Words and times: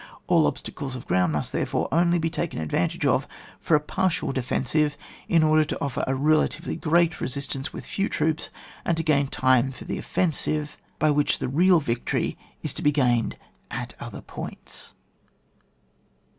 All 0.25 0.47
obstacles 0.47 0.95
of 0.95 1.05
ground 1.05 1.31
must 1.31 1.51
therefore 1.53 1.87
only 1.91 2.17
be 2.17 2.31
taken 2.31 2.59
advantage 2.59 3.05
of 3.05 3.27
for 3.59 3.75
a 3.75 3.79
partial 3.79 4.31
defensive, 4.31 4.97
in 5.29 5.43
order 5.43 5.63
to 5.63 5.79
offer 5.79 6.03
a 6.07 6.15
relatively 6.15 6.75
great 6.75 7.21
resistance 7.21 7.71
with 7.71 7.85
few 7.85 8.09
troops, 8.09 8.49
and 8.83 8.97
to 8.97 9.03
gain 9.03 9.27
time 9.27 9.69
for 9.71 9.85
the 9.85 9.99
offensive, 9.99 10.75
by 10.97 11.11
which 11.11 11.37
the 11.37 11.47
real 11.47 11.79
victory 11.79 12.35
is 12.63 12.73
to 12.73 12.81
be 12.81 12.91
gained 12.91 13.37
at 13.69 13.93
other 13.99 14.21
points. 14.21 14.93